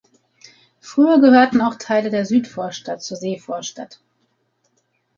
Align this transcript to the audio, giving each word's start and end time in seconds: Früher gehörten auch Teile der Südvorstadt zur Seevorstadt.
Früher 0.79 1.19
gehörten 1.21 1.61
auch 1.61 1.75
Teile 1.75 2.09
der 2.09 2.25
Südvorstadt 2.25 3.03
zur 3.03 3.17
Seevorstadt. 3.17 3.99